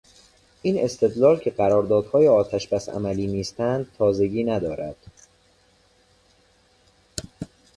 [0.61, 4.95] این استدلال که قراردادهای آتشبس عملی نیستند تازگی ندارد.